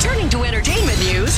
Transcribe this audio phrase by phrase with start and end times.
[0.00, 1.34] Turning to entertainment news.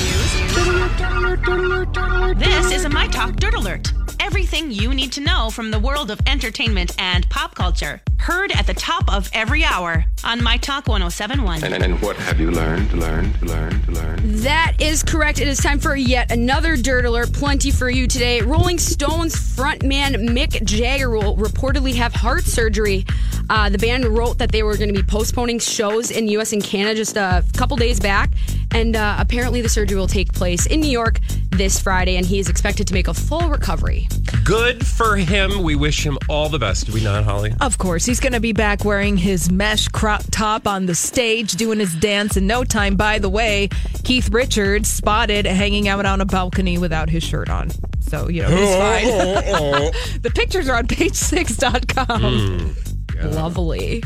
[2.38, 3.92] This is a My Talk Dirt Alert.
[4.30, 8.00] Everything you need to know from the world of entertainment and pop culture.
[8.16, 11.64] Heard at the top of every hour on My Talk 1071.
[11.64, 14.20] And, and what have you learned, learned, learned, learned?
[14.20, 15.40] That is correct.
[15.40, 17.32] It is time for yet another dirt alert.
[17.32, 18.40] Plenty for you today.
[18.40, 23.04] Rolling Stones frontman Mick Jagger will reportedly have heart surgery.
[23.50, 26.52] Uh, the band wrote that they were going to be postponing shows in U.S.
[26.52, 28.30] and Canada just a couple days back,
[28.70, 31.18] and uh, apparently the surgery will take place in New York
[31.50, 34.06] this Friday, and he is expected to make a full recovery.
[34.44, 35.62] Good for him.
[35.62, 36.86] We wish him all the best.
[36.86, 37.54] Do we not, Holly?
[37.60, 41.52] Of course, he's going to be back wearing his mesh crop top on the stage,
[41.52, 42.96] doing his dance in no time.
[42.96, 43.68] By the way,
[44.04, 47.70] Keith Richards spotted hanging out on a balcony without his shirt on.
[48.00, 49.04] So, you know, he's oh, fine.
[49.06, 52.22] Oh, oh, the pictures are on page6.com.
[52.22, 53.30] Hmm.
[53.30, 54.02] Lovely.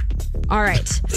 [0.50, 0.84] All right.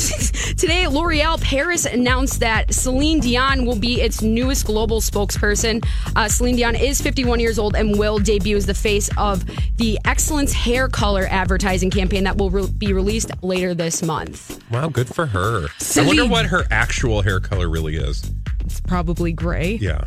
[0.57, 5.85] Today, L'Oreal Paris announced that Celine Dion will be its newest global spokesperson.
[6.15, 9.43] Uh, Celine Dion is 51 years old and will debut as the face of
[9.77, 14.61] the Excellence Hair Color advertising campaign that will re- be released later this month.
[14.71, 15.67] Wow, good for her.
[15.97, 18.31] I wonder what her actual hair color really is.
[18.61, 20.05] It's probably gray, Yeah.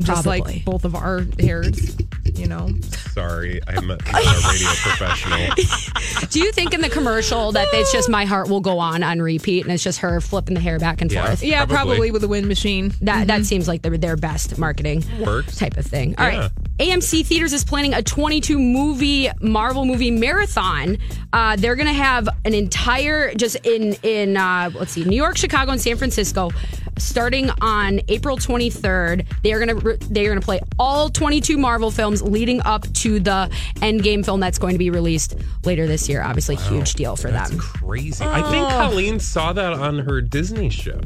[0.00, 0.40] just Probably.
[0.40, 1.96] like both of our hairs,
[2.36, 2.70] you know.
[3.12, 5.54] Sorry, I'm a, I'm a radio professional.
[6.30, 9.20] Do you think in the commercial that it's just my heart will go on on
[9.20, 11.26] repeat and it's just her flipping the hair back and Yeah.
[11.26, 11.42] forth?
[11.42, 11.74] Yeah, Probably.
[11.96, 12.92] probably, with a wind machine.
[13.02, 15.56] That that seems like their their best marketing Works.
[15.58, 16.14] type of thing.
[16.18, 16.50] All right.
[16.78, 16.96] Yeah.
[16.96, 20.98] AMC Theaters is planning a 22 movie Marvel movie marathon.
[21.32, 25.36] Uh, they're going to have an entire just in in uh, let's see, New York,
[25.36, 26.50] Chicago, and San Francisco,
[26.98, 29.26] starting on April 23rd.
[29.42, 32.90] They are going to they are going to play all 22 Marvel films leading up
[32.94, 36.22] to the Endgame film that's going to be released later this year.
[36.22, 37.58] Obviously, huge deal for That's them.
[37.58, 38.24] crazy.
[38.24, 38.70] I think oh.
[38.70, 41.00] Colleen saw that on her Disney show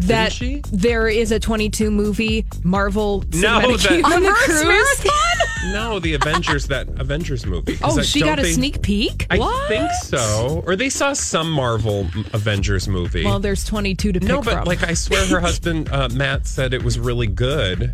[0.00, 0.62] that she?
[0.70, 4.64] there is a 22 movie Marvel No, that- On the cruise?
[4.64, 5.37] marathon?
[5.66, 7.76] No, the Avengers, that Avengers movie.
[7.82, 9.26] Oh, like, she got a they- sneak peek.
[9.30, 9.68] I what?
[9.68, 10.62] think so.
[10.66, 12.02] Or they saw some Marvel
[12.32, 13.24] Avengers movie.
[13.24, 14.64] Well, there's 22 to pick No, but from.
[14.64, 17.92] like I swear her husband uh, Matt said it was really good.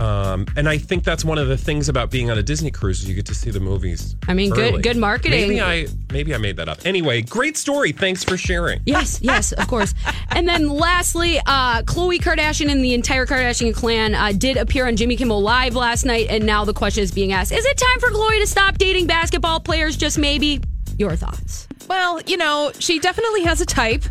[0.00, 3.02] Um, and I think that's one of the things about being on a Disney cruise
[3.02, 4.16] is you get to see the movies.
[4.26, 4.82] I mean, good- early.
[4.82, 5.48] good marketing.
[5.48, 6.78] Maybe I maybe I made that up.
[6.84, 7.92] Anyway, great story.
[7.92, 8.80] Thanks for sharing.
[8.86, 9.94] Yes, yes, of course.
[10.30, 14.96] And then lastly, uh, Khloe Kardashian and the entire Kardashian clan uh, did appear on
[14.96, 18.00] Jimmy Kimmel Live last night, and now the question is being asked: Is it time
[18.00, 19.96] for Khloe to stop dating basketball players?
[19.96, 20.60] Just maybe.
[20.98, 21.68] Your thoughts?
[21.88, 24.04] Well, you know, she definitely has a type.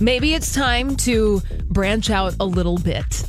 [0.00, 3.24] Maybe it's time to branch out a little bit.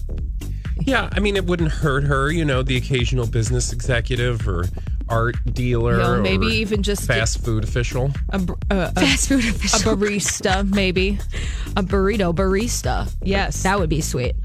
[0.82, 4.66] Yeah, I mean it wouldn't hurt her, you know, the occasional business executive or
[5.10, 8.12] art dealer You know, maybe or even just fast food official.
[8.30, 8.36] a,
[8.70, 11.20] uh, a, Fast food official, a barista, maybe.
[11.76, 13.12] a burrito barista.
[13.24, 13.64] Yes.
[13.64, 14.36] That would be sweet.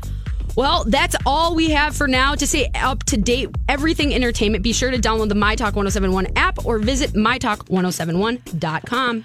[0.57, 2.35] Well, that's all we have for now.
[2.37, 6.65] To stay up to date, everything entertainment, be sure to download the MyTalk 1071 app
[6.65, 9.25] or visit mytalk1071.com.